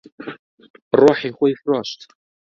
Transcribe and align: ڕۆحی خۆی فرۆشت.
ڕۆحی 0.99 1.29
خۆی 1.37 1.53
فرۆشت. 1.61 1.99